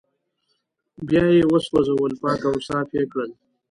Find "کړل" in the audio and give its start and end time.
3.11-3.31